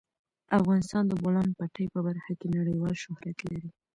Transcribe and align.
افغانستان 0.57 1.03
د 1.07 1.09
د 1.11 1.19
بولان 1.21 1.49
پټي 1.57 1.85
په 1.93 1.99
برخه 2.07 2.33
کې 2.39 2.47
نړیوال 2.57 2.93
شهرت 3.03 3.37
لري. 3.49 3.69